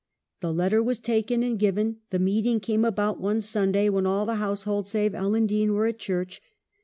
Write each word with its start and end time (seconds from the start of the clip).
The 0.39 0.51
letter 0.51 0.81
was 0.81 0.99
taken 0.99 1.43
and 1.43 1.59
given; 1.59 1.97
the 2.09 2.17
meeting 2.17 2.59
came 2.59 2.83
about 2.83 3.19
one 3.21 3.39
Sunday 3.39 3.87
when 3.87 4.07
all 4.07 4.25
the 4.25 4.37
household 4.41 4.87
save 4.87 5.13
Ellen 5.13 5.45
Dean 5.45 5.73
were 5.75 5.85
at 5.85 5.99
church. 5.99 6.41